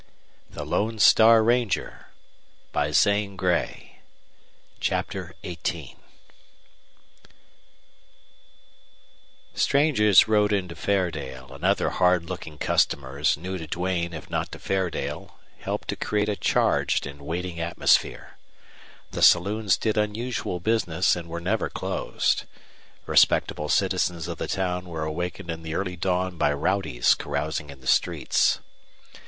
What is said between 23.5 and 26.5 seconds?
citizens of the town were awakened in the early dawn